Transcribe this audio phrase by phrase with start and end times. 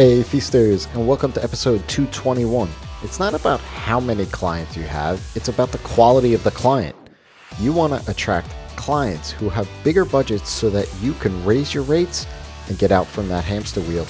[0.00, 2.70] Hey, Feasters, and welcome to episode 221.
[3.02, 6.96] It's not about how many clients you have, it's about the quality of the client.
[7.58, 11.82] You want to attract clients who have bigger budgets so that you can raise your
[11.82, 12.26] rates
[12.70, 14.06] and get out from that hamster wheel.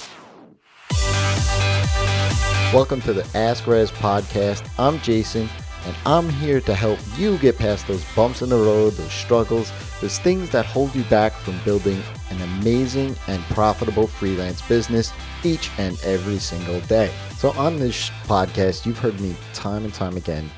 [2.73, 4.71] Welcome to the Ask Rezzz podcast.
[4.79, 5.49] I'm Jason,
[5.87, 9.73] and I'm here to help you get past those bumps in the road, those struggles,
[10.01, 15.13] those things that hold you back from building an amazing and profitable freelance business
[15.45, 17.13] each and every single day.
[17.37, 20.51] So, on this podcast, you've heard me time and time again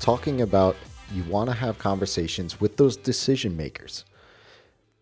[0.00, 0.76] talking about
[1.12, 4.04] you want to have conversations with those decision makers.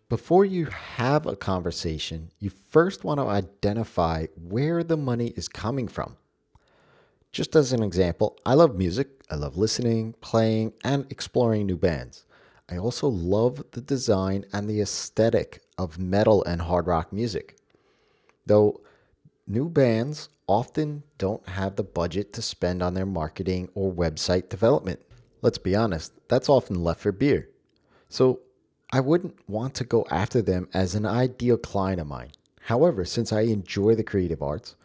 [0.07, 5.87] Before you have a conversation, you first want to identify where the money is coming
[5.87, 6.15] from.
[7.31, 12.25] Just as an example, I love music, I love listening, playing, and exploring new bands.
[12.69, 17.57] I also love the design and the aesthetic of metal and hard rock music.
[18.45, 18.81] Though
[19.47, 24.99] new bands often don't have the budget to spend on their marketing or website development.
[25.41, 27.49] Let's be honest, that's often left for beer.
[28.09, 28.41] So
[28.91, 32.31] I wouldn't want to go after them as an ideal client of mine.
[32.61, 34.75] However, since I enjoy the creative arts,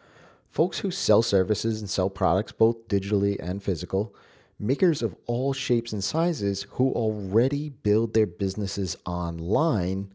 [0.50, 4.14] folks who sell services and sell products both digitally and physical,
[4.60, 10.12] makers of all shapes and sizes who already build their businesses online,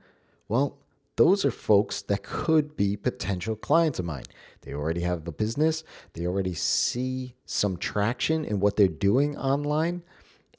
[0.47, 0.77] well,
[1.15, 4.25] those are folks that could be potential clients of mine.
[4.61, 10.03] They already have the business, they already see some traction in what they're doing online,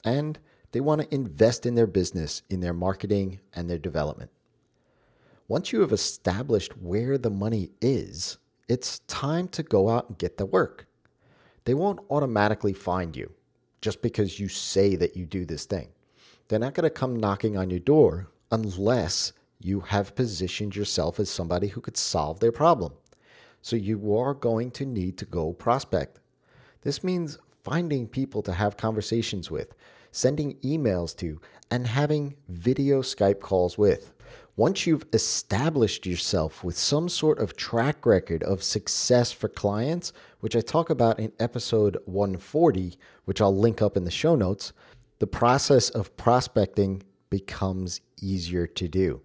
[0.03, 0.37] and
[0.71, 4.31] they want to invest in their business, in their marketing, and their development.
[5.47, 10.37] Once you have established where the money is, it's time to go out and get
[10.37, 10.87] the work.
[11.63, 13.31] They won't automatically find you
[13.87, 15.87] just because you say that you do this thing.
[16.49, 21.29] They're not going to come knocking on your door unless you have positioned yourself as
[21.29, 22.91] somebody who could solve their problem.
[23.61, 26.19] So you are going to need to go prospect.
[26.81, 29.73] This means finding people to have conversations with,
[30.11, 31.39] sending emails to,
[31.71, 34.11] and having video Skype calls with.
[34.57, 40.55] Once you've established yourself with some sort of track record of success for clients, which
[40.55, 44.73] I talk about in episode 140, which I'll link up in the show notes,
[45.19, 49.21] the process of prospecting becomes easier to do.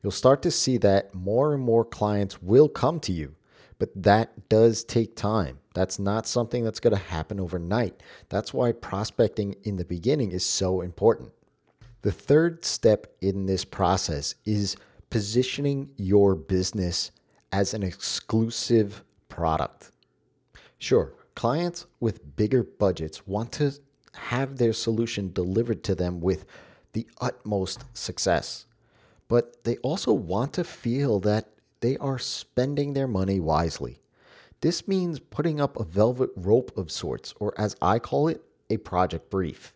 [0.00, 3.34] You'll start to see that more and more clients will come to you,
[3.80, 5.58] but that does take time.
[5.74, 8.00] That's not something that's going to happen overnight.
[8.28, 11.32] That's why prospecting in the beginning is so important.
[12.02, 14.76] The third step in this process is
[15.10, 17.10] positioning your business
[17.52, 19.90] as an exclusive product.
[20.78, 23.72] Sure, clients with bigger budgets want to
[24.14, 26.44] have their solution delivered to them with
[26.92, 28.66] the utmost success
[29.32, 31.48] but they also want to feel that
[31.80, 33.98] they are spending their money wisely.
[34.60, 38.76] This means putting up a velvet rope of sorts, or as I call it, a
[38.76, 39.72] project brief.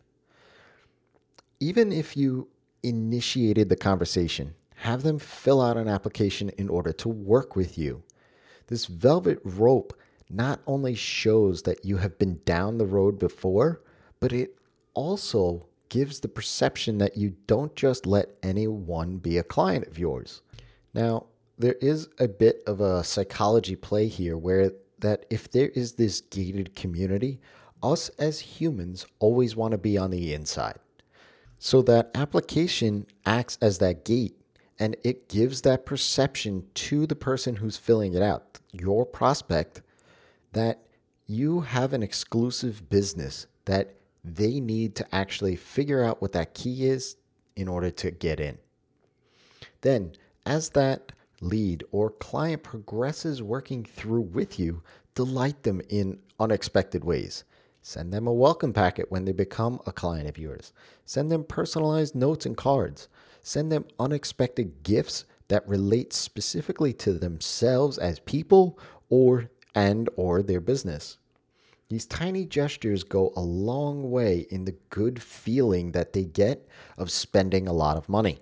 [1.58, 2.48] Even if you
[2.82, 8.02] initiated the conversation, have them fill out an application in order to work with you.
[8.66, 13.80] This velvet rope not only shows that you have been down the road before,
[14.20, 14.58] but it
[14.92, 20.42] also gives the perception that you don't just let anyone be a client of yours.
[20.92, 21.26] Now,
[21.58, 26.20] there is a bit of a psychology play here where that if there is this
[26.20, 27.40] gated community,
[27.82, 30.78] us as humans always want to be on the inside.
[31.58, 34.36] So that application acts as that gate
[34.78, 39.82] and it gives that perception to the person who's filling it out, your prospect,
[40.52, 40.82] that
[41.26, 46.86] you have an exclusive business that they need to actually figure out what that key
[46.86, 47.16] is
[47.54, 48.58] in order to get in.
[49.80, 50.12] Then,
[50.44, 54.82] as that lead or client progresses working through with you,
[55.14, 57.44] delight them in unexpected ways.
[57.88, 60.72] Send them a welcome packet when they become a client of yours.
[61.04, 63.06] Send them personalized notes and cards.
[63.42, 68.76] Send them unexpected gifts that relate specifically to themselves as people
[69.08, 71.18] or and or their business.
[71.88, 76.66] These tiny gestures go a long way in the good feeling that they get
[76.98, 78.40] of spending a lot of money.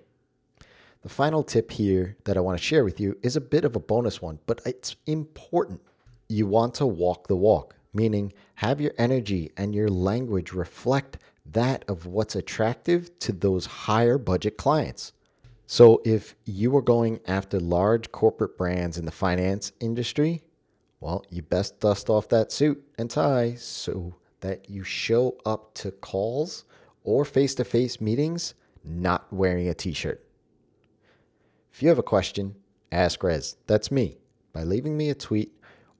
[1.03, 3.75] The final tip here that I want to share with you is a bit of
[3.75, 5.81] a bonus one, but it's important.
[6.27, 11.85] You want to walk the walk, meaning have your energy and your language reflect that
[11.87, 15.13] of what's attractive to those higher budget clients.
[15.67, 20.43] So if you are going after large corporate brands in the finance industry,
[20.99, 25.91] well, you best dust off that suit and tie so that you show up to
[25.91, 26.65] calls
[27.03, 28.53] or face to face meetings
[28.83, 30.23] not wearing a t shirt.
[31.73, 32.55] If you have a question,
[32.91, 34.17] ask Rezzz, that's me,
[34.53, 35.51] by leaving me a tweet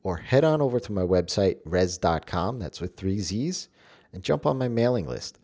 [0.05, 3.69] or head on over to my website, rezzz.com, that's with three Z's,
[4.13, 5.39] and jump on my mailing list.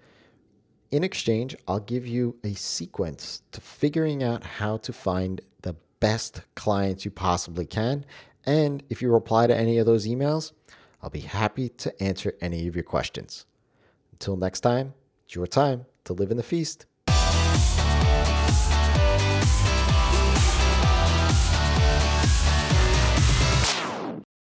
[0.92, 6.42] In exchange, I'll give you a sequence to figuring out how to find the best
[6.54, 8.06] clients you possibly can.
[8.46, 10.52] And if you reply to any of those emails,
[11.02, 13.48] I'll be happy to answer any of your questions.
[14.12, 14.94] Until next time,
[15.26, 16.86] it's your time to live in the feast.